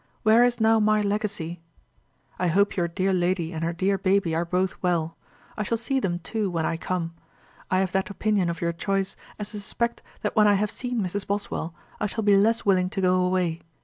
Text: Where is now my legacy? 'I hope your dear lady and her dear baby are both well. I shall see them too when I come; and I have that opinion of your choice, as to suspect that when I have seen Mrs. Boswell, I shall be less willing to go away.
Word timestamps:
Where 0.23 0.43
is 0.43 0.59
now 0.59 0.79
my 0.79 1.01
legacy? 1.01 1.61
'I 2.39 2.47
hope 2.47 2.75
your 2.75 2.87
dear 2.87 3.13
lady 3.13 3.53
and 3.53 3.63
her 3.63 3.71
dear 3.71 3.99
baby 3.99 4.33
are 4.33 4.45
both 4.45 4.73
well. 4.81 5.15
I 5.55 5.61
shall 5.61 5.77
see 5.77 5.99
them 5.99 6.17
too 6.17 6.49
when 6.49 6.65
I 6.65 6.75
come; 6.75 7.13
and 7.13 7.13
I 7.69 7.79
have 7.81 7.91
that 7.91 8.09
opinion 8.09 8.49
of 8.49 8.61
your 8.61 8.73
choice, 8.73 9.15
as 9.37 9.51
to 9.51 9.59
suspect 9.59 10.01
that 10.23 10.35
when 10.35 10.47
I 10.47 10.53
have 10.55 10.71
seen 10.71 11.01
Mrs. 11.03 11.27
Boswell, 11.27 11.75
I 11.99 12.07
shall 12.07 12.23
be 12.23 12.35
less 12.35 12.65
willing 12.65 12.89
to 12.89 13.01
go 13.01 13.23
away. 13.23 13.61